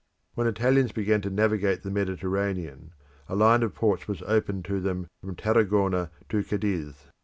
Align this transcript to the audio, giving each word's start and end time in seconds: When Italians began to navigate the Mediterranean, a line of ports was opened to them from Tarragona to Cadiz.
When 0.33 0.47
Italians 0.47 0.91
began 0.93 1.21
to 1.21 1.29
navigate 1.29 1.83
the 1.83 1.91
Mediterranean, 1.91 2.91
a 3.29 3.35
line 3.35 3.61
of 3.61 3.75
ports 3.75 4.07
was 4.07 4.23
opened 4.23 4.65
to 4.65 4.79
them 4.79 5.05
from 5.21 5.35
Tarragona 5.35 6.09
to 6.29 6.41
Cadiz. 6.43 7.05